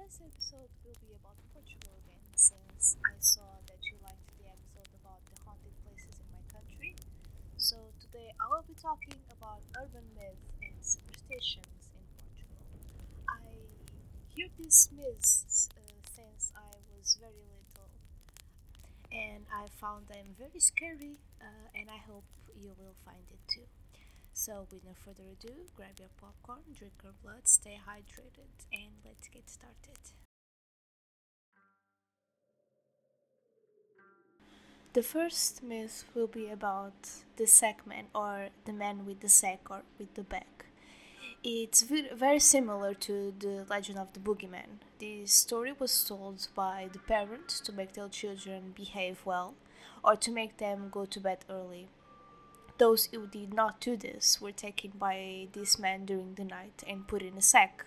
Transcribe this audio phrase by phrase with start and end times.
[0.00, 4.88] Today's episode will be about Portugal again, since I saw that you liked the episode
[4.96, 6.96] about the haunted places in my country.
[7.60, 12.64] So today I will be talking about urban myths and superstitions in Portugal.
[13.28, 13.44] I
[14.32, 17.92] hear these myths uh, since I was very little,
[19.12, 22.24] and I found them very scary, uh, and I hope
[22.56, 23.68] you will find it too.
[24.42, 29.28] So, with no further ado, grab your popcorn, drink your blood, stay hydrated, and let's
[29.28, 30.00] get started.
[34.94, 36.94] The first myth will be about
[37.36, 40.64] the sack man or the man with the sack or with the bag.
[41.44, 44.80] It's very similar to the legend of the boogeyman.
[44.98, 49.52] This story was told by the parents to make their children behave well
[50.02, 51.88] or to make them go to bed early
[52.80, 57.06] those who did not do this were taken by this man during the night and
[57.06, 57.84] put in a sack,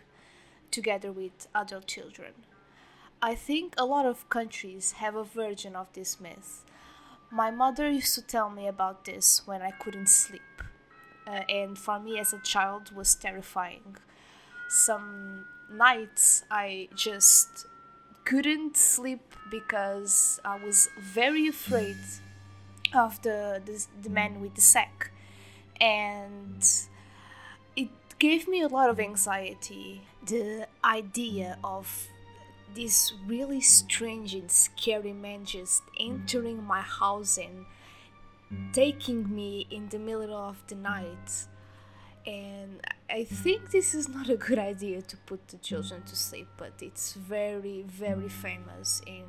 [0.69, 2.33] together with other children.
[3.19, 6.63] I think a lot of countries have a version of this myth.
[7.31, 10.61] My mother used to tell me about this when I couldn't sleep,
[11.25, 13.97] uh, and for me as a child was terrifying.
[14.69, 17.65] Some nights I just
[18.25, 21.97] couldn't sleep because I was very afraid
[22.95, 25.11] of the, the, the man with the sack.
[25.79, 26.65] And
[27.75, 32.07] it gave me a lot of anxiety the idea of
[32.75, 37.65] this really strange and scary man just entering my house and
[38.71, 41.45] taking me in the middle of the night.
[42.25, 46.47] And I think this is not a good idea to put the children to sleep,
[46.57, 49.25] but it's very, very famous in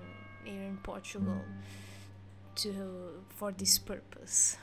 [0.46, 1.40] in Portugal
[2.56, 4.56] to for this purpose.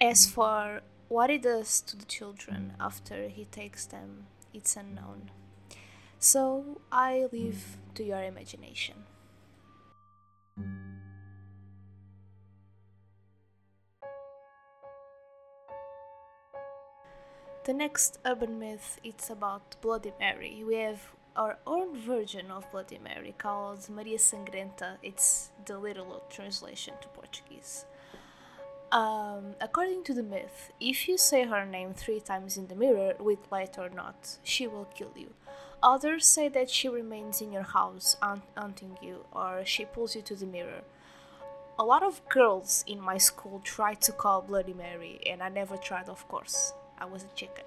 [0.00, 0.32] As hmm.
[0.32, 5.30] for what he does to the children after he takes them, it's unknown.
[6.18, 7.36] So I hmm.
[7.36, 9.04] leave to your imagination.
[17.64, 20.62] The next urban myth it's about Bloody Mary.
[20.66, 24.98] We have our own version of Bloody Mary called Maria Sangrenta.
[25.02, 27.86] It's the literal translation to Portuguese.
[28.92, 33.14] Um, according to the myth, if you say her name three times in the mirror,
[33.18, 35.30] with light or not, she will kill you.
[35.82, 40.36] Others say that she remains in your house, haunting you, or she pulls you to
[40.36, 40.82] the mirror.
[41.78, 45.76] A lot of girls in my school tried to call Bloody Mary, and I never
[45.76, 46.72] tried, of course.
[46.96, 47.64] I was a chicken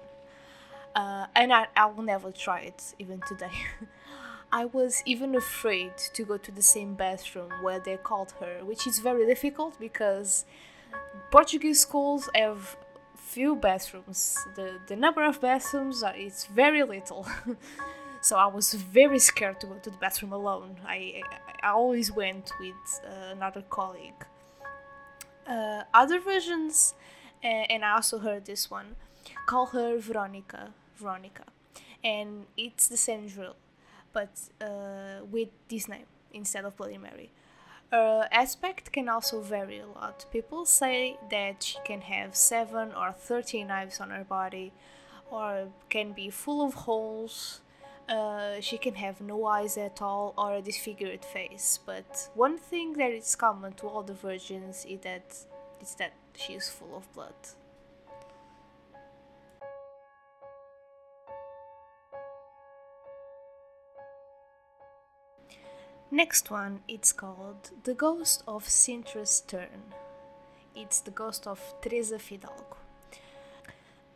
[0.94, 3.52] uh, and I, I will never try it even today.
[4.52, 8.86] I was even afraid to go to the same bathroom where they called her, which
[8.86, 10.46] is very difficult because
[11.30, 12.76] Portuguese schools have
[13.14, 14.38] few bathrooms.
[14.56, 17.26] The the number of bathrooms are, is very little.
[18.22, 20.80] so I was very scared to go to the bathroom alone.
[20.86, 21.22] I
[21.62, 24.24] I always went with uh, another colleague.
[25.46, 26.94] Uh, other versions,
[27.42, 28.96] uh, and I also heard this one,
[29.48, 31.46] call her Veronica Veronica,
[32.04, 33.56] and it's the same drill,
[34.12, 37.30] but uh, with this name instead of Bloody Mary.
[37.90, 40.26] Her aspect can also vary a lot.
[40.30, 44.72] People say that she can have 7 or 13 knives on her body,
[45.30, 47.62] or can be full of holes.
[48.06, 51.78] Uh, she can have no eyes at all or a disfigured face.
[51.86, 55.26] But one thing that is common to all the virgins is that
[55.80, 57.40] is that she is full of blood.
[66.10, 69.92] Next one, it's called The Ghost of Sintra's Turn.
[70.74, 72.78] It's the ghost of Teresa Fidalgo.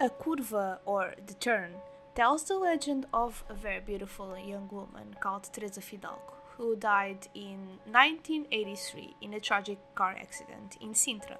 [0.00, 1.74] A curva, or the turn,
[2.14, 7.78] tells the legend of a very beautiful young woman called Teresa Fidalgo, who died in
[7.84, 11.36] 1983 in a tragic car accident in Sintra.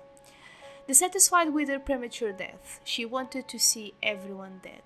[0.87, 4.83] Dissatisfied with her premature death, she wanted to see everyone dead.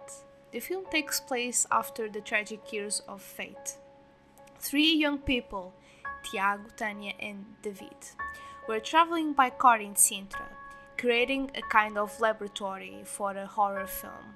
[0.53, 3.79] The film takes place after the tragic years of fate
[4.69, 5.75] Three young people,
[6.25, 8.11] Tiago, Tania, and David,
[8.67, 10.49] were traveling by car in Sintra,
[10.99, 14.35] creating a kind of laboratory for a horror film.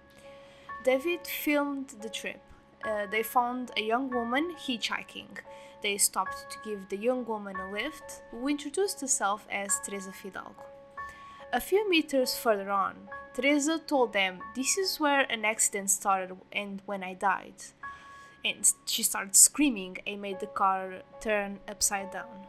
[0.85, 2.41] David filmed the trip.
[2.85, 5.41] Uh, they found a young woman hitchhiking.
[5.83, 10.65] They stopped to give the young woman a lift, who introduced herself as Teresa Fidalgo.
[11.53, 16.83] A few meters further on, Teresa told them, This is where an accident started and
[16.87, 17.65] when I died
[18.45, 22.47] and she started screaming and made the car turn upside down.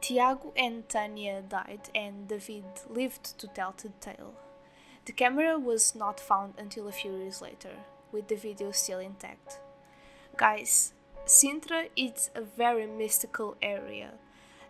[0.00, 4.34] Tiago and Tania died, and David lived to tell the tale.
[5.06, 7.72] The camera was not found until a few years later,
[8.12, 9.58] with the video still intact.
[10.36, 10.92] Guys,
[11.26, 14.12] Sintra is a very mystical area.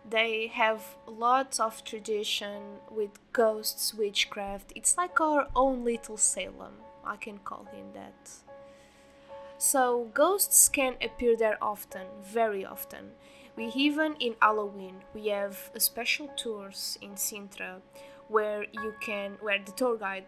[0.09, 4.73] They have lots of tradition with ghosts, witchcraft.
[4.75, 6.73] It's like our own little Salem.
[7.05, 8.48] I can call him that.
[9.59, 13.11] So, ghosts can appear there often, very often.
[13.57, 17.81] We even in Halloween we have a special tours in Sintra
[18.29, 20.23] where you can where the tour guide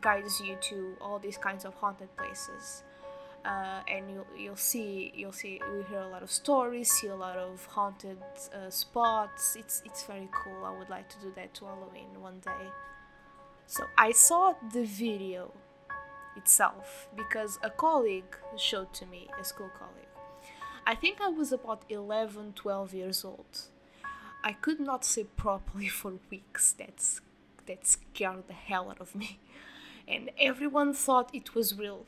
[0.00, 2.82] guides you to all these kinds of haunted places.
[3.44, 7.14] Uh, and you'll you'll see you'll see we hear a lot of stories, see a
[7.14, 8.16] lot of haunted
[8.54, 9.54] uh, spots.
[9.54, 10.64] It's it's very cool.
[10.64, 12.64] I would like to do that to Halloween one day.
[13.66, 15.52] So I saw the video
[16.36, 20.02] itself because a colleague showed to me, a school colleague.
[20.86, 23.68] I think I was about 11, 12 years old.
[24.42, 26.72] I could not sleep properly for weeks.
[26.72, 27.20] That's
[27.66, 29.38] that scared the hell out of me.
[30.08, 32.06] And everyone thought it was real.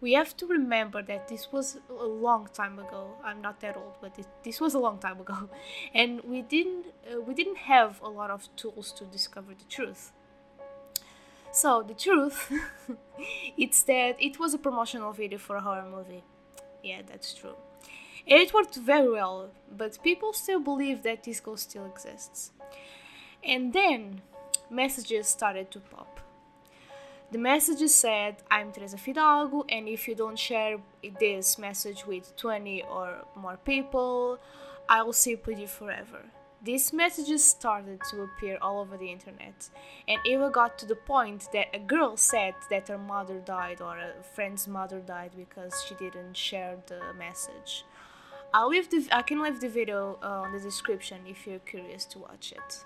[0.00, 3.16] We have to remember that this was a long time ago.
[3.24, 5.48] I'm not that old, but it, this was a long time ago,
[5.94, 10.12] and we didn't uh, we didn't have a lot of tools to discover the truth.
[11.56, 12.52] So the truth,
[13.56, 16.22] it's that it was a promotional video for a horror movie.
[16.84, 17.54] Yeah, that's true.
[18.28, 22.50] And it worked very well, but people still believe that this ghost still exists.
[23.42, 24.20] And then
[24.68, 26.20] messages started to pop.
[27.32, 30.76] The messages said, I'm Teresa Fidalgo, and if you don't share
[31.18, 34.38] this message with 20 or more people,
[34.90, 36.20] I will sleep with you forever.
[36.66, 39.70] These messages started to appear all over the internet,
[40.08, 43.96] and even got to the point that a girl said that her mother died or
[43.96, 47.84] a friend's mother died because she didn't share the message.
[48.52, 52.04] I'll leave the I can leave the video uh, on the description if you're curious
[52.06, 52.84] to watch it.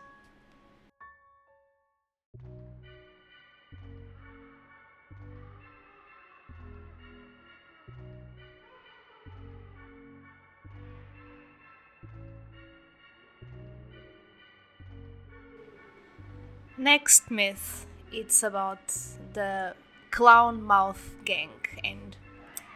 [16.80, 18.94] Next myth it's about
[19.34, 19.74] the
[20.10, 21.50] clown mouth gang
[21.84, 22.16] and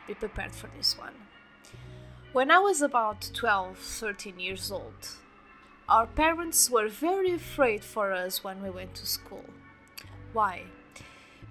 [0.06, 1.14] be prepared for this one.
[2.34, 5.08] When I was about 12, 13 years old,
[5.88, 9.46] our parents were very afraid for us when we went to school.
[10.34, 10.64] Why?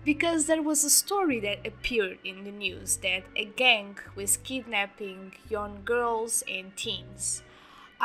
[0.06, 5.32] Because there was a story that appeared in the news that a gang was kidnapping
[5.50, 7.42] young girls and teens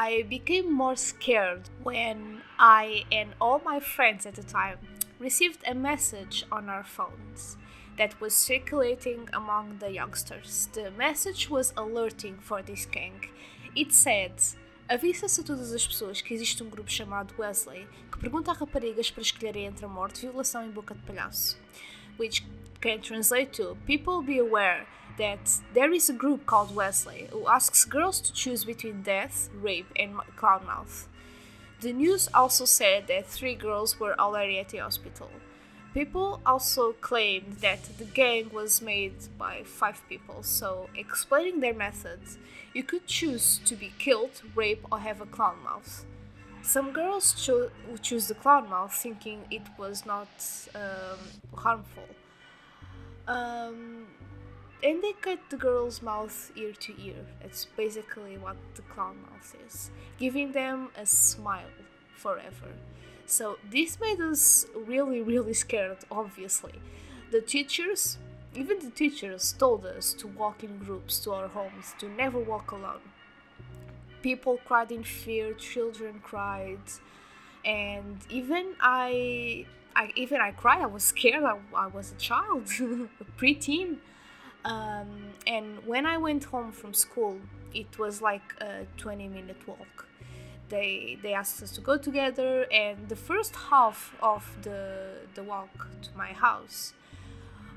[0.00, 4.78] I became more scared when I and all my friends at the time
[5.18, 7.56] received a message on our phones
[7.96, 10.68] that was circulating among the youngsters.
[10.72, 13.26] The message was alerting for this gang.
[13.74, 14.34] It said:
[14.88, 19.10] Avisa-se a todas as pessoas que existe um grupo chamado Wesley que pergunta a raparigas
[19.10, 21.58] para escolherem entre a morte, violação e boca de palhaço.
[22.16, 22.46] Which
[22.80, 24.86] can translate to People be aware
[25.18, 29.92] that there is a group called Wesley who asks girls to choose between death, rape,
[29.96, 31.08] and clown mouth.
[31.80, 35.30] The news also said that three girls were already at the hospital.
[35.94, 42.38] People also claimed that the gang was made by five people, so explaining their methods,
[42.74, 46.04] you could choose to be killed, rape, or have a clown mouth.
[46.62, 47.70] Some girls cho-
[48.02, 50.28] choose the clown mouth thinking it was not
[50.74, 51.18] um,
[51.54, 52.08] harmful.
[53.26, 54.06] Um,
[54.82, 57.26] and they cut the girl's mouth ear to ear.
[57.40, 61.74] That's basically what the clown mouth is, giving them a smile
[62.16, 62.72] forever.
[63.26, 66.74] So this made us really, really scared, obviously.
[67.30, 68.18] The teachers,
[68.54, 72.70] even the teachers, told us to walk in groups to our homes, to never walk
[72.70, 73.02] alone.
[74.22, 76.80] People cried in fear, children cried,
[77.64, 80.80] and even I, I even I cried.
[80.80, 81.44] I was scared.
[81.44, 82.62] I, I was a child,
[83.20, 83.98] a preteen.
[84.68, 87.38] Um, and when I went home from school,
[87.74, 90.06] it was like a 20 minute walk.
[90.68, 95.88] They, they asked us to go together, and the first half of the, the walk
[96.02, 96.92] to my house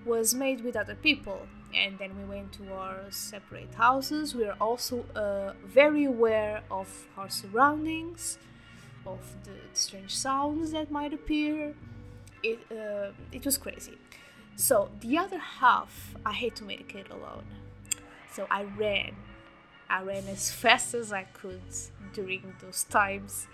[0.05, 1.47] was made with other people.
[1.73, 4.35] And then we went to our separate houses.
[4.35, 8.37] We are also uh, very aware of our surroundings,
[9.05, 11.73] of the strange sounds that might appear.
[12.43, 13.97] It, uh, it was crazy.
[14.55, 17.43] So the other half, I had to medicate alone.
[18.33, 19.15] So I ran.
[19.89, 21.61] I ran as fast as I could
[22.13, 23.47] during those times.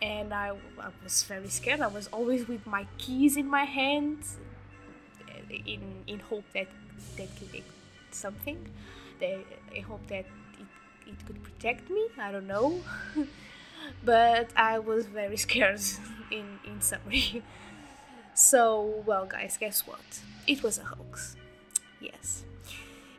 [0.00, 1.80] And I, I was very scared.
[1.80, 4.18] I was always with my keys in my hand
[5.28, 6.68] eh, in, in hope that
[7.16, 7.64] that could be
[8.10, 8.68] something.
[9.20, 9.40] That,
[9.76, 10.26] I hope that
[10.60, 10.66] it,
[11.06, 12.06] it could protect me.
[12.18, 12.80] I don't know.
[14.04, 15.80] but I was very scared
[16.30, 17.42] in, in summary.
[18.38, 20.20] So, well, guys, guess what?
[20.46, 21.34] It was a hoax.
[22.00, 22.44] Yes.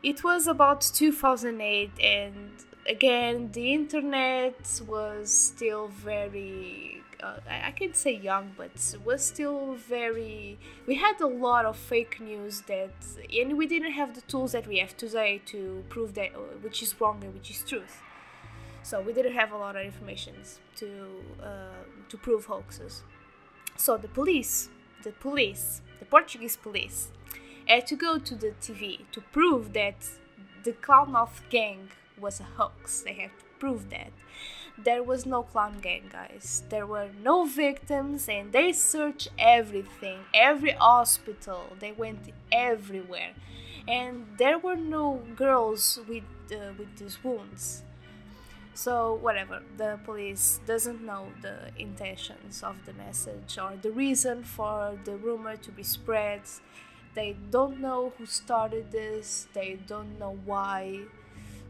[0.02, 2.50] it was about 2008 and
[2.88, 7.36] again the internet was still very uh,
[7.68, 8.72] I, can say young but
[9.04, 12.94] was still very we had a lot of fake news that
[13.38, 16.82] and we didn't have the tools that we have today to prove that uh, which
[16.82, 18.00] is wrong and which is truth
[18.82, 20.34] so we didn't have a lot of information
[20.76, 20.88] to
[21.42, 23.02] uh, to prove hoaxes
[23.76, 24.70] so the police
[25.02, 27.08] the police the portuguese police
[27.66, 30.08] had to go to the tv to prove that
[30.64, 31.88] the clownmouth gang
[32.20, 33.02] was a hoax.
[33.02, 34.12] They have to prove that.
[34.78, 36.62] There was no clown gang, guys.
[36.70, 41.64] There were no victims, and they searched everything, every hospital.
[41.78, 43.32] They went everywhere,
[43.86, 47.82] and there were no girls with uh, with these wounds.
[48.74, 54.98] So whatever, the police doesn't know the intentions of the message or the reason for
[55.04, 56.42] the rumor to be spread.
[57.14, 59.48] They don't know who started this.
[59.52, 61.00] They don't know why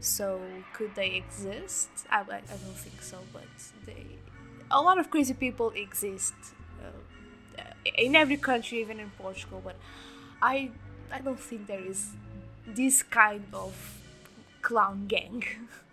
[0.01, 0.41] so
[0.73, 1.89] could they exist?
[2.09, 3.43] I, I, don't think so, but
[3.85, 4.05] they,
[4.71, 6.33] a lot of crazy people exist
[6.83, 7.61] uh,
[7.95, 9.61] in every country, even in Portugal.
[9.63, 9.75] But
[10.41, 10.71] I
[11.11, 12.09] I don't think there is
[12.65, 14.01] this kind of
[14.61, 15.43] clown gang.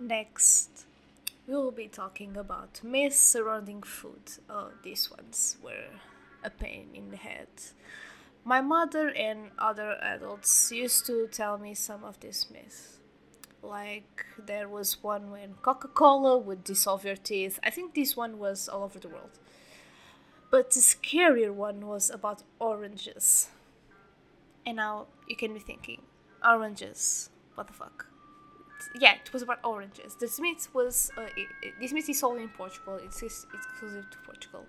[0.00, 0.86] Next,
[1.46, 4.32] we will be talking about myths surrounding food.
[4.48, 5.90] Oh, these ones were
[6.42, 7.48] a pain in the head.
[8.42, 12.96] My mother and other adults used to tell me some of these myths.
[13.62, 17.60] Like there was one when Coca Cola would dissolve your teeth.
[17.62, 19.38] I think this one was all over the world.
[20.50, 23.50] But the scarier one was about oranges.
[24.64, 26.00] And now you can be thinking,
[26.42, 28.09] oranges, what the fuck?
[28.94, 30.14] Yeah, it was about oranges.
[30.14, 31.26] The myth was uh,
[31.80, 32.98] this myth is only in Portugal.
[33.02, 34.66] It's, exclusive to Portugal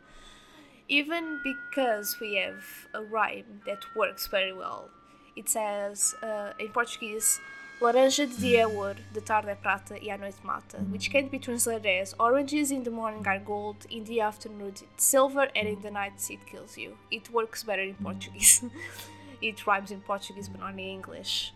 [0.92, 4.90] even because we have a rhyme that works very well.
[5.38, 7.40] It says uh, in Portuguese,
[7.80, 11.40] Laranja de dia ouro, de tarde é prata e à noite mata, which can be
[11.40, 15.82] translated as oranges in the morning are gold, in the afternoon it's silver, and in
[15.82, 16.98] the night it kills you.
[17.10, 18.64] It works better in Portuguese.
[19.42, 21.54] it rhymes in Portuguese but not in English.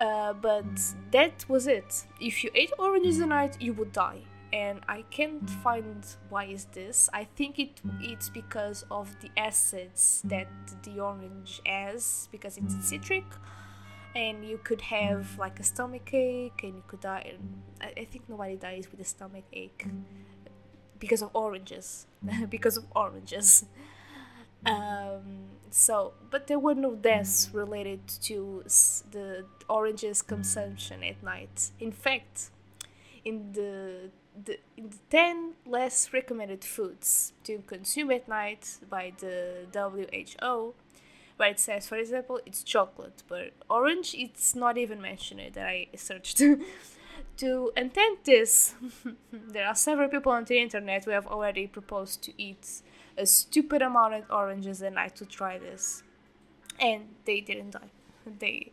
[0.00, 0.64] Uh, but
[1.12, 2.06] that was it.
[2.20, 4.22] If you ate oranges at night, you would die.
[4.52, 7.08] And I can't find why is this.
[7.12, 10.48] I think it it's because of the acids that
[10.82, 13.24] the orange has because it's citric.
[14.14, 17.32] And you could have like a stomach ache and you could die.
[17.80, 19.86] I, I think nobody dies with a stomach ache.
[21.00, 22.06] Because of oranges.
[22.48, 23.64] Because of oranges
[24.66, 25.22] um,
[25.70, 28.62] so but there were no deaths related to
[29.10, 32.50] the oranges consumption at night in fact
[33.24, 34.10] in the
[34.42, 40.74] the, in the 10 less recommended foods to consume at night by the WHO,
[41.36, 45.88] where it says, for example, it's chocolate, but orange, it's not even mentioned that I
[45.96, 46.42] searched.
[47.36, 48.74] to intend this,
[49.32, 52.82] there are several people on the internet who have already proposed to eat
[53.16, 56.02] a stupid amount of oranges a night to try this,
[56.78, 57.90] and they didn't die.
[58.38, 58.72] They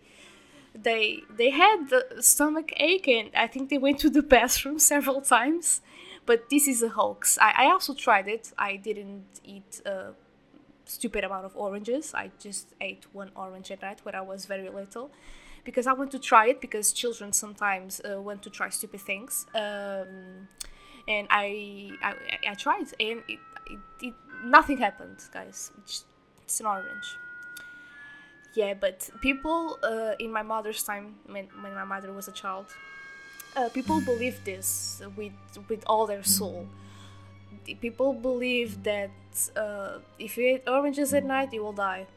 [0.74, 5.22] they they had the stomach ache and I think they went to the bathroom several
[5.22, 5.82] times.
[6.26, 7.38] But this is a hoax.
[7.42, 8.54] I, I also tried it.
[8.58, 10.14] I didn't eat a
[10.86, 12.14] stupid amount of oranges.
[12.14, 15.10] I just ate one orange at night when I was very little
[15.64, 19.46] because I want to try it because children sometimes uh, want to try stupid things.
[19.56, 20.48] Um,
[21.08, 22.14] and I, I,
[22.50, 25.72] I tried and it, it, it, nothing happened, guys.
[25.84, 26.06] It's,
[26.44, 27.18] it's an orange
[28.54, 32.66] yeah but people uh, in my mother's time when, when my mother was a child
[33.56, 35.34] uh, people believe this with
[35.70, 36.68] with all their soul.
[37.82, 39.12] People believe that
[39.56, 42.08] uh, if you eat oranges at night you will die.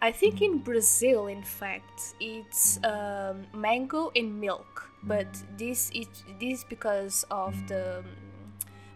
[0.00, 6.06] I think in brazil in fact it's um, mango and milk but this is
[6.38, 8.04] this because of the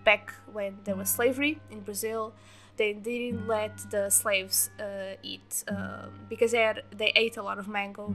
[0.05, 2.33] back when there was slavery in brazil
[2.77, 7.59] they didn't let the slaves uh, eat um, because they had, they ate a lot
[7.59, 8.15] of mango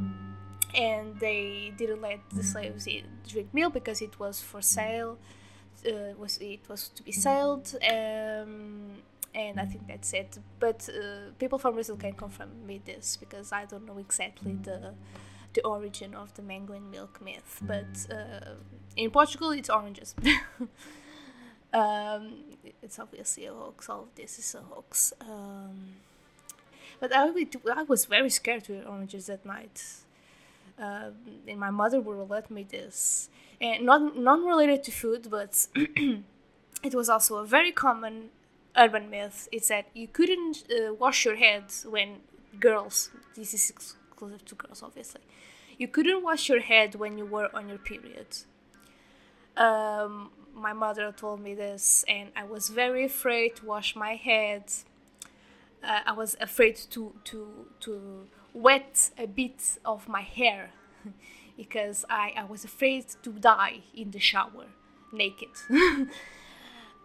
[0.76, 5.18] and they didn't let the slaves eat, drink milk because it was for sale
[5.86, 8.96] uh, was it was to be sold um,
[9.36, 10.40] and I think that's it.
[10.60, 14.94] But uh, people from Brazil can confirm me this because I don't know exactly the
[15.54, 18.56] the origin of the mango and milk myth but uh,
[18.96, 20.14] in Portugal it's oranges
[21.78, 22.24] Um,
[22.82, 23.90] it's obviously a hoax.
[23.90, 25.14] All of this is a hoax.
[25.22, 25.76] Um,
[27.00, 27.30] but I,
[27.76, 29.84] I was very scared to eat oranges at night.
[30.80, 31.14] Um,
[31.48, 33.30] and my mother would let me this.
[33.62, 38.30] And not non related to food, but it was also a very common
[38.76, 42.18] urban myth is that you couldn't uh, wash your head when
[42.60, 43.10] girls.
[43.36, 45.22] This is exclusive to girls, obviously.
[45.78, 48.28] You couldn't wash your head when you were on your period.
[49.56, 54.64] Um, my mother told me this, and I was very afraid to wash my head.
[55.84, 60.72] Uh, I was afraid to to to wet a bit of my hair
[61.58, 64.66] because I, I was afraid to die in the shower
[65.12, 65.50] naked.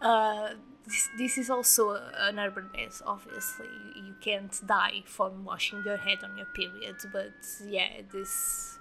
[0.01, 0.51] uh,
[0.85, 3.67] this, this is also an urban myth, obviously.
[3.67, 7.33] You, you can't die from washing your head on your period, but
[7.67, 8.79] yeah, this.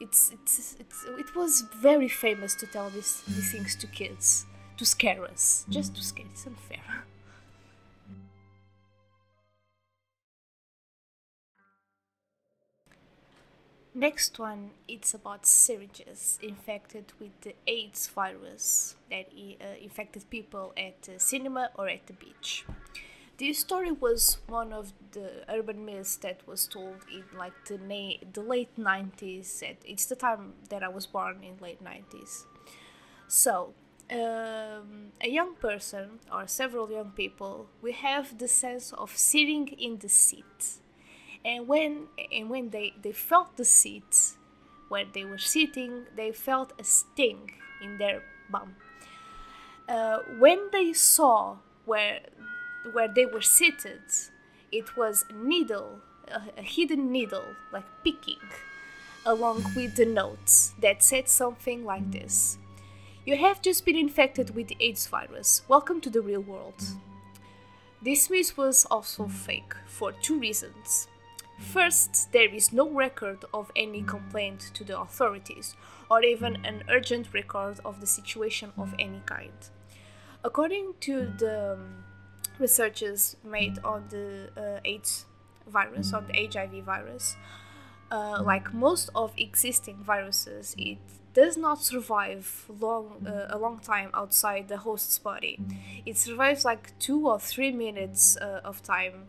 [0.00, 4.46] It's, it's, it's, it was very famous to tell this, these things to kids,
[4.76, 6.26] to scare us, just to scare.
[6.32, 6.78] It's unfair.
[13.96, 21.00] Next one, it's about syringes infected with the AIDS virus that uh, infected people at
[21.02, 22.64] the cinema or at the beach.
[23.36, 28.18] This story was one of the urban myths that was told in like the, na-
[28.32, 29.62] the late 90s.
[29.84, 32.44] It's the time that I was born in late 90s.
[33.26, 33.74] So,
[34.10, 39.98] um, a young person or several young people, we have the sense of sitting in
[39.98, 40.78] the seat
[41.44, 44.36] and when and when they they felt the seat
[44.88, 47.50] where they were sitting they felt a sting
[47.82, 48.76] in their bum
[49.88, 52.20] uh, when they saw where
[52.92, 54.02] where they were seated
[54.72, 58.38] it was a needle a, a hidden needle like picking
[59.26, 62.58] along with the notes that said something like this
[63.26, 65.62] you have just been infected with the AIDS virus.
[65.66, 66.84] Welcome to the real world.
[68.02, 71.08] This myth was also fake for two reasons.
[71.58, 75.74] First, there is no record of any complaint to the authorities,
[76.10, 79.70] or even an urgent record of the situation of any kind.
[80.44, 82.04] According to the um,
[82.58, 85.26] researches made on the uh, AIDS
[85.66, 87.36] virus, on the HIV virus,
[88.10, 90.98] uh, like most of existing viruses, it
[91.32, 95.58] does not survive long uh, a long time outside the host's body.
[96.06, 99.28] It survives like two or three minutes uh, of time.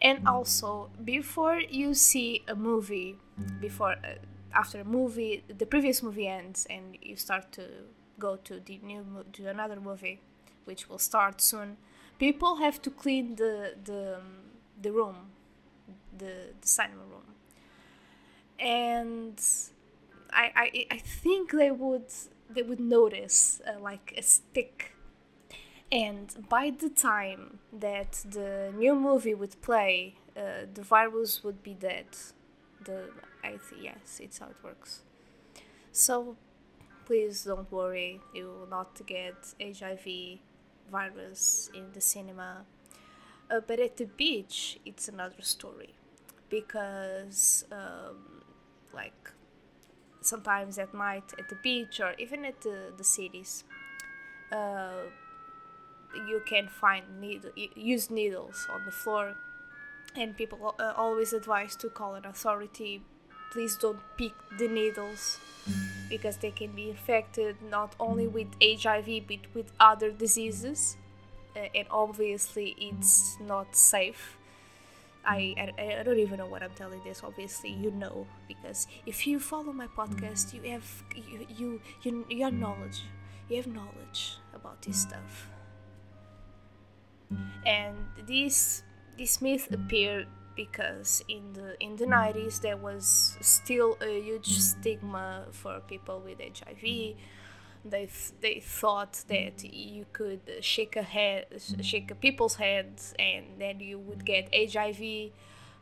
[0.00, 3.16] And also before you see a movie
[3.60, 4.16] before uh,
[4.52, 7.62] after a movie the previous movie ends and you start to
[8.18, 10.20] go to the new to another movie
[10.64, 11.76] which will start soon
[12.18, 14.26] people have to clean the the, um,
[14.80, 15.16] the room
[16.16, 17.34] the, the cinema room
[18.58, 19.40] and
[20.32, 22.06] I, I i think they would
[22.50, 24.92] they would notice uh, like a stick
[25.92, 31.74] and by the time that the new movie would play, uh, the virus would be
[31.74, 32.06] dead.
[32.84, 33.10] The
[33.44, 35.02] I th- yes, it's how it works.
[35.92, 36.36] So
[37.06, 40.40] please don't worry, you will not get HIV
[40.90, 42.64] virus in the cinema.
[43.50, 45.94] Uh, but at the beach, it's another story
[46.48, 48.42] because, um,
[48.92, 49.30] like,
[50.20, 53.64] sometimes at night at the beach or even at the, the cities,
[54.52, 55.04] uh,
[56.28, 59.34] you can find needle use needles on the floor
[60.14, 63.02] and people uh, always advise to call an authority
[63.52, 65.38] please don't pick the needles
[66.08, 70.96] because they can be infected not only with hiv but with other diseases
[71.56, 74.36] uh, and obviously it's not safe
[75.28, 77.24] I, I, I don't even know what I'm telling this.
[77.24, 82.44] Obviously, you know because if you follow my podcast, you have you you you, you
[82.44, 83.02] have knowledge.
[83.48, 85.48] You have knowledge about this stuff
[87.64, 88.82] and this
[89.18, 95.44] this myth appeared because in the in the 90s there was still a huge stigma
[95.52, 97.16] for people with HIV.
[97.88, 101.46] They, th- they thought that you could shake a head,
[101.82, 105.30] shake a people's hands, and then you would get HIV.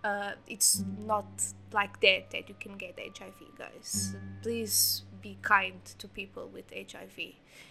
[0.04, 1.24] Uh, it's not
[1.72, 4.14] like that that you can get HIV, guys.
[4.42, 7.18] Please be kind to people with HIV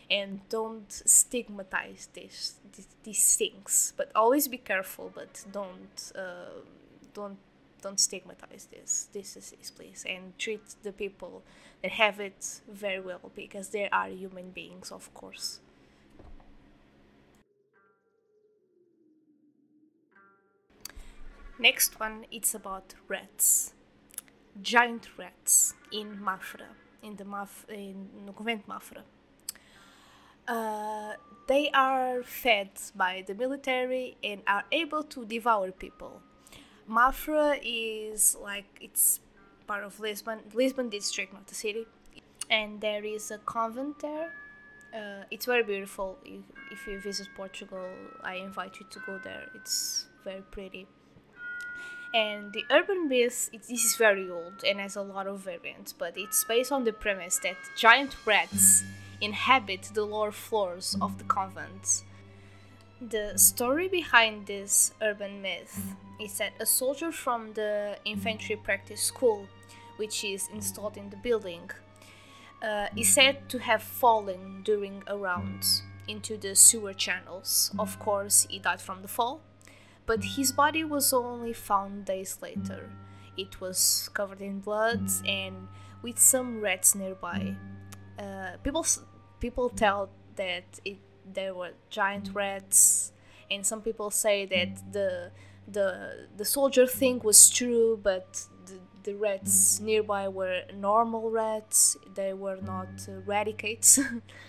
[0.09, 3.93] and don't stigmatize this, this these things.
[3.95, 5.11] But always be careful.
[5.13, 6.61] But don't uh,
[7.13, 7.37] don't
[7.81, 11.43] don't stigmatize this this disease, please, and treat the people
[11.81, 15.59] that have it very well because they are human beings, of course.
[21.59, 23.73] Next one, it's about rats,
[24.61, 26.67] giant rats in Mafra
[27.03, 29.03] in the Maf in no convento Mafra.
[30.47, 31.13] Uh,
[31.47, 36.21] they are fed by the military and are able to devour people.
[36.89, 39.19] Mafra is like it's
[39.67, 41.85] part of Lisbon, Lisbon district, not the city,
[42.49, 44.31] and there is a convent there,
[44.93, 46.19] Uh, it's very beautiful.
[46.23, 46.41] If,
[46.71, 47.89] if you visit Portugal,
[48.23, 49.49] I invite you to go there.
[49.55, 50.87] It's very pretty.
[52.13, 55.93] And the urban myth, it, this is very old and has a lot of variants,
[55.93, 58.83] but it's based on the premise that giant rats
[59.19, 62.03] inhabit the lower floors of the convents.
[63.09, 69.47] The story behind this urban myth is that a soldier from the infantry practice school,
[69.97, 71.69] which is installed in the building,
[72.61, 75.65] uh, is said to have fallen during a round
[76.07, 77.71] into the sewer channels.
[77.77, 79.41] Of course, he died from the fall
[80.05, 82.89] but his body was only found days later.
[83.37, 85.67] It was covered in blood and
[86.01, 87.55] with some rats nearby.
[88.19, 88.85] Uh, people
[89.39, 90.97] people tell that it
[91.31, 93.11] there were giant rats,
[93.49, 95.31] and some people say that the
[95.67, 101.97] the the soldier thing was true, but the, the rats nearby were normal rats.
[102.15, 103.99] They were not uh, radicates.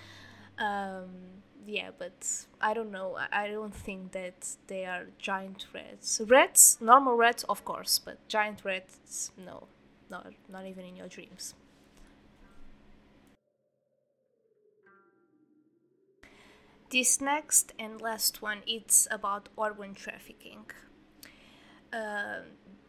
[0.58, 1.06] um,
[1.66, 3.16] yeah, but I don't know.
[3.32, 6.20] I don't think that they are giant rats.
[6.26, 9.68] Rats, normal rats, of course, but giant rats, no,
[10.10, 11.54] not not even in your dreams.
[16.94, 20.66] This next and last one it's about organ trafficking.
[21.92, 22.42] Uh,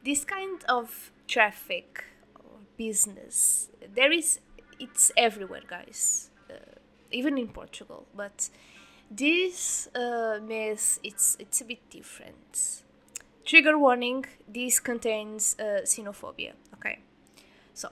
[0.03, 2.03] this kind of traffic
[2.35, 4.39] or business, there is,
[4.79, 6.29] it's everywhere, guys
[7.11, 8.05] even in Portugal.
[8.15, 8.49] But
[9.09, 12.83] this uh, myth it's it's a bit different.
[13.45, 16.53] Trigger warning: this contains uh, xenophobia.
[16.75, 16.99] Okay,
[17.73, 17.89] so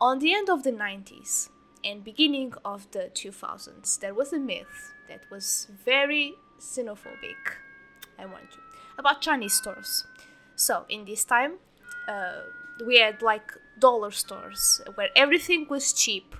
[0.00, 1.48] on the end of the 90s
[1.84, 7.58] and beginning of the 2000s, there was a myth that was very xenophobic.
[8.18, 8.62] I want you
[8.98, 10.06] about Chinese stores.
[10.54, 11.54] So in this time,
[12.08, 12.42] uh,
[12.86, 16.36] we had like dollar stores where everything was cheap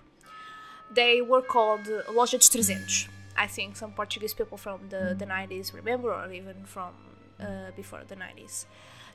[0.95, 3.09] they were called Loja de 300.
[3.37, 6.93] I think some Portuguese people from the, the 90s remember, or even from
[7.41, 8.67] uh, before the 90s.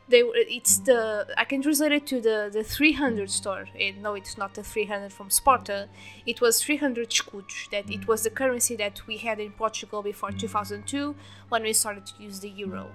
[0.10, 3.68] They it's the I can translate it to the the 300 store.
[3.76, 5.90] It, no, it's not the 300 from Sparta.
[6.26, 7.70] It was 300 escudos.
[7.72, 11.16] That it was the currency that we had in Portugal before 2002
[11.50, 12.92] when we started to use the euro.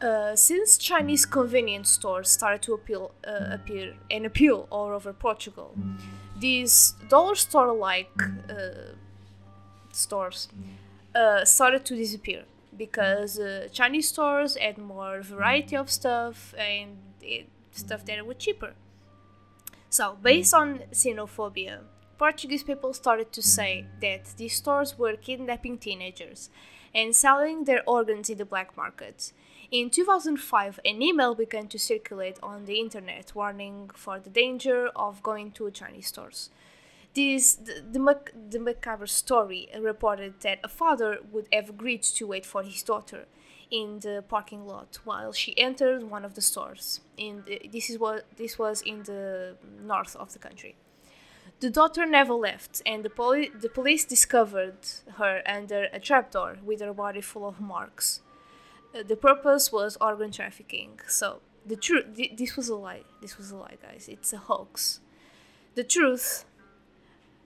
[0.00, 5.74] Uh, since Chinese convenience stores started to appeal, uh, appear and appeal all over Portugal,
[6.38, 8.12] these dollar store like
[8.48, 8.92] uh,
[9.90, 10.48] stores
[11.16, 12.44] uh, started to disappear
[12.78, 18.72] because uh, Chinese stores had more variety of stuff and it, stuff that was cheaper.
[19.90, 21.80] So, based on xenophobia,
[22.18, 26.50] Portuguese people started to say that these stores were kidnapping teenagers
[26.94, 29.32] and selling their organs in the black market
[29.70, 35.22] in 2005, an email began to circulate on the internet warning for the danger of
[35.22, 36.48] going to Chinese stores.
[37.14, 42.46] This, the, the, the macabre story reported that a father would have agreed to wait
[42.46, 43.26] for his daughter
[43.70, 47.00] in the parking lot while she entered one of the stores.
[47.16, 50.76] The, this is what this was in the north of the country.
[51.60, 54.78] The daughter never left, and the, poli- the police discovered
[55.16, 58.20] her under a trapdoor with her body full of marks.
[58.94, 61.00] Uh, the purpose was organ trafficking.
[61.08, 63.02] So the truth, th- this was a lie.
[63.20, 64.08] This was a lie, guys.
[64.08, 65.00] It's a hoax.
[65.74, 66.44] The truth,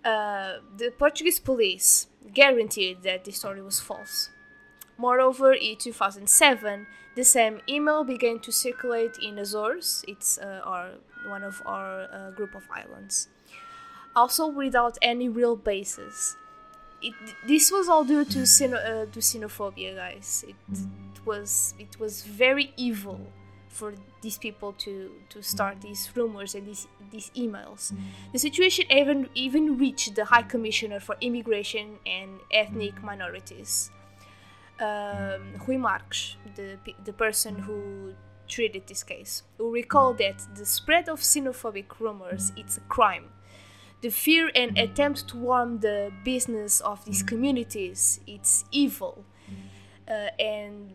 [0.04, 4.30] uh, the Portuguese police guaranteed that the story was false.
[4.98, 10.04] Moreover, in 2007, the same email began to circulate in Azores.
[10.08, 10.92] It's uh, our
[11.26, 13.28] one of our uh, group of islands.
[14.14, 16.36] Also, without any real basis.
[17.00, 17.14] It,
[17.48, 20.44] this was all due to, uh, to xenophobia, guys.
[20.46, 20.54] It,
[21.24, 23.20] was it was very evil
[23.72, 25.82] for these people to to start mm.
[25.82, 27.92] these rumors and these these emails.
[27.92, 27.98] Mm.
[28.32, 33.02] The situation even even reached the High Commissioner for Immigration and Ethnic mm.
[33.02, 33.90] Minorities,
[34.78, 38.14] um, Rui Marques, the the person who
[38.46, 43.30] treated this case, who recalled that the spread of xenophobic rumors it's a crime.
[44.02, 49.24] The fear and attempt to harm the business of these communities it's evil.
[50.08, 50.94] Uh, and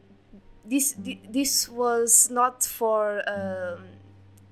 [0.70, 0.96] this
[1.32, 3.84] this was not for um,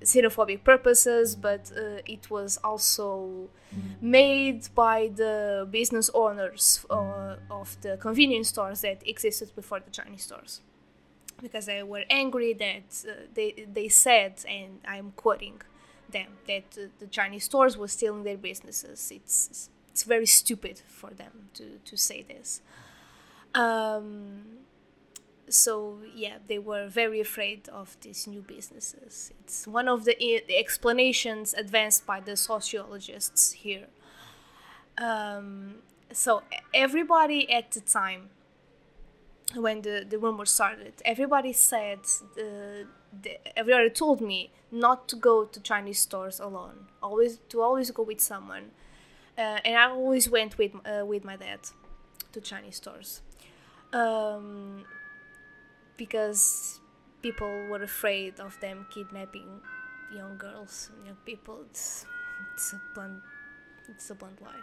[0.02, 3.48] xenophobic purposes, but uh, it was also
[4.00, 10.22] made by the business owners uh, of the convenience stores that existed before the Chinese
[10.22, 10.60] stores,
[11.42, 15.60] because they were angry that uh, they they said, and I'm quoting
[16.10, 19.10] them, that uh, the Chinese stores were stealing their businesses.
[19.10, 22.62] It's it's very stupid for them to to say this.
[23.54, 24.65] Um,
[25.48, 29.32] so yeah they were very afraid of these new businesses.
[29.40, 33.86] It's one of the, I- the explanations advanced by the sociologists here.
[34.98, 35.76] Um,
[36.12, 36.42] so
[36.74, 38.30] everybody at the time
[39.54, 42.00] when the, the rumor started, everybody said,
[42.38, 42.84] uh,
[43.22, 46.86] the, everybody told me not to go to Chinese stores alone.
[47.02, 48.70] Always to always go with someone,
[49.38, 51.60] uh, and I always went with uh, with my dad
[52.32, 53.22] to Chinese stores,
[53.92, 54.84] um,
[55.96, 56.80] because
[57.22, 59.60] people were afraid of them kidnapping
[60.14, 61.58] young girls, and young people.
[61.70, 62.06] It's
[62.54, 63.22] it's a blunt,
[63.88, 64.62] it's a blunt lie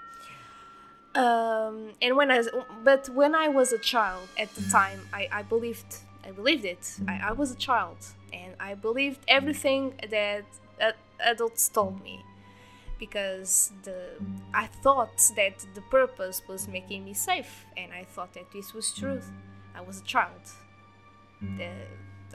[1.16, 2.44] um, and when I
[2.84, 6.98] but when I was a child at the time, I, I believed I believed it.
[7.08, 7.98] I, I was a child,
[8.32, 10.46] and I believed everything that
[11.20, 12.24] adults told me,
[12.98, 14.16] because the
[14.54, 18.92] I thought that the purpose was making me safe, and I thought that this was
[18.94, 19.30] truth.
[19.76, 20.42] I was a child.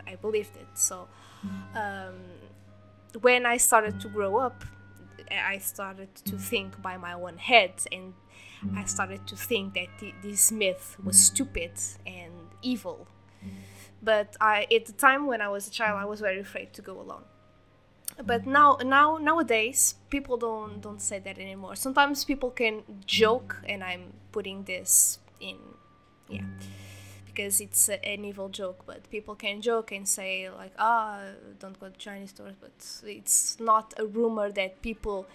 [0.07, 0.69] I believed it.
[0.75, 1.09] So
[1.75, 2.15] um,
[3.21, 4.65] when I started to grow up,
[5.31, 8.15] I started to think by my own head and
[8.77, 11.73] I started to think that th- this myth was stupid
[12.07, 13.07] and evil.
[14.03, 16.83] But I, at the time when I was a child, I was very afraid to
[16.83, 17.25] go alone.
[18.25, 21.77] But now, now nowadays, people don't don't say that anymore.
[21.77, 25.57] Sometimes people can joke, and I'm putting this in,
[26.29, 26.43] yeah,
[27.39, 28.83] because it's an evil joke.
[28.85, 31.21] But people can joke and say like, ah,
[31.61, 32.57] don't go to Chinese stores.
[32.61, 35.27] But it's not a rumor that people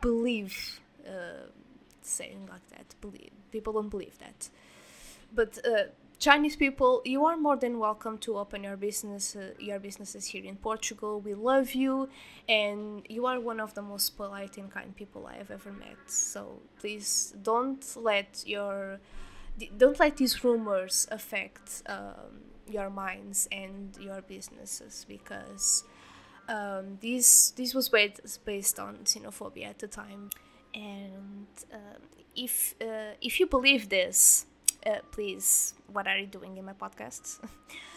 [0.00, 0.80] believe.
[1.04, 1.48] Uh,
[2.02, 2.94] saying like that.
[3.00, 4.48] Believe people don't believe that.
[5.34, 5.84] But uh,
[6.18, 10.44] Chinese people, you are more than welcome to open your business, uh, your businesses here
[10.44, 11.20] in Portugal.
[11.20, 12.08] We love you,
[12.48, 15.98] and you are one of the most polite and kind people I have ever met.
[16.06, 19.00] So please don't let your
[19.76, 25.84] don't let these rumors affect um, your minds and your businesses because
[26.48, 30.30] um, this this was based on xenophobia at the time.
[30.74, 31.98] And uh,
[32.36, 34.46] if uh, if you believe this
[34.86, 37.38] uh, please what are you doing in my podcasts?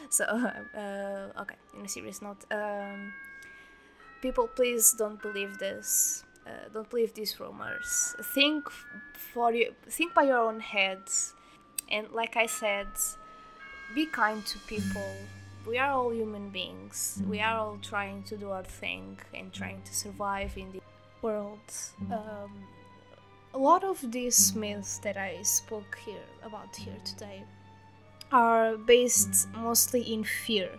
[0.09, 0.25] So
[0.77, 3.13] uh, okay in a serious note um,
[4.21, 8.15] people please don't believe this uh, don't believe these rumors.
[8.33, 8.69] Think
[9.13, 11.01] for you think by your own head
[11.89, 12.87] and like i said
[13.95, 15.15] be kind to people
[15.67, 19.81] we are all human beings we are all trying to do our thing and trying
[19.83, 20.81] to survive in the
[21.23, 21.73] world.
[22.11, 22.51] Um,
[23.53, 27.43] a lot of these myths that I spoke here about here today
[28.31, 30.69] are based mostly in fear.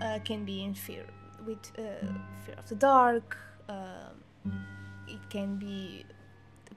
[0.00, 1.04] Uh, can be in fear
[1.46, 2.06] with uh,
[2.46, 3.36] fear of the dark.
[3.68, 4.10] Uh,
[5.06, 6.04] it can be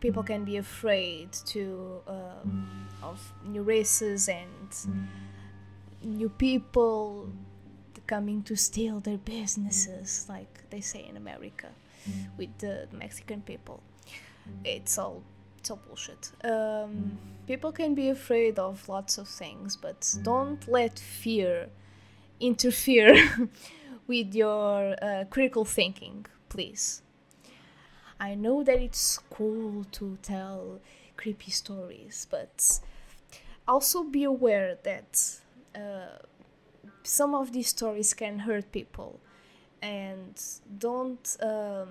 [0.01, 4.69] people can be afraid to um, of new races and
[6.03, 7.29] new people
[8.07, 11.69] coming to steal their businesses, like they say in America
[12.37, 13.81] with the Mexican people.
[14.65, 15.23] It's all
[15.59, 16.31] it's all bullshit.
[16.43, 21.69] Um, people can be afraid of lots of things, but don't let fear
[22.39, 23.15] interfere
[24.07, 27.03] with your uh, critical thinking, please.
[28.21, 30.79] I know that it's cool to tell
[31.17, 32.79] creepy stories, but
[33.67, 35.39] also be aware that
[35.75, 36.19] uh,
[37.01, 39.19] some of these stories can hurt people.
[39.81, 40.39] And
[40.77, 41.89] don't um,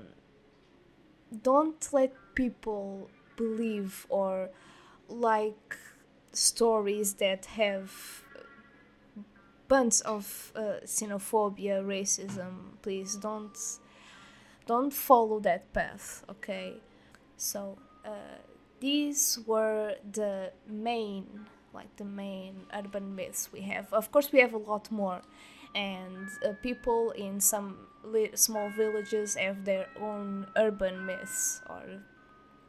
[1.42, 4.50] don't let people believe or
[5.08, 5.76] like
[6.32, 8.22] stories that have
[9.66, 12.78] bunch of uh, xenophobia racism.
[12.82, 13.58] Please don't
[14.70, 16.74] don't follow that path okay?
[17.36, 18.38] So uh,
[18.78, 21.26] these were the main
[21.74, 23.92] like the main urban myths we have.
[23.92, 25.22] Of course we have a lot more
[25.74, 31.82] and uh, people in some li- small villages have their own urban myths or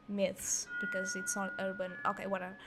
[0.10, 1.92] myths because it's not urban.
[2.12, 2.58] Okay whatever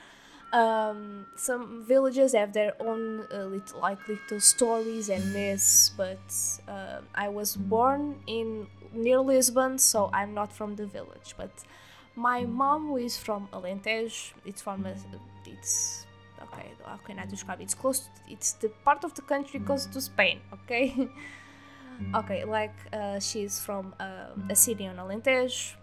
[0.55, 6.25] um, some villages have their own uh, little, like little stories and myths but
[6.69, 11.51] uh, i was born in near lisbon so i'm not from the village but
[12.15, 14.95] my mom is from alentejo it's from a,
[15.45, 16.07] it's
[16.41, 17.61] okay how can i describe?
[17.61, 21.09] It's close it's the part of the country close to spain okay?
[22.13, 25.77] Okay like uh, she's from uh, a city on alentejo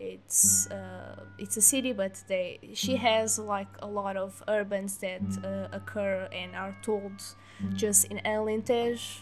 [0.00, 5.22] it's uh, it's a city but they she has like a lot of urbans that
[5.44, 7.12] uh, occur and are told
[7.74, 9.20] just in alentejo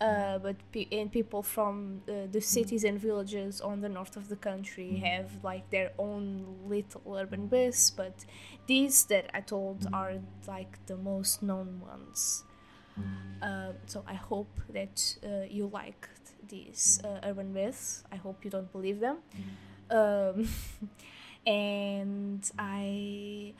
[0.00, 4.36] uh, but pe- and people from the cities and villages on the north of the
[4.36, 8.24] country have like their own little urban myths but
[8.66, 10.14] these that i told are
[10.46, 12.44] like the most known ones.
[13.42, 18.04] Uh, so i hope that uh, you liked these uh, urban myths.
[18.12, 19.18] I hope you don't believe them
[19.90, 20.48] um,
[21.46, 23.54] And I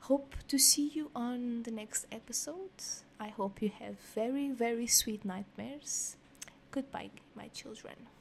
[0.00, 2.70] hope to see you on the next episode.
[3.18, 6.16] I hope you have very, very sweet nightmares.
[6.70, 8.11] Goodbye, my children.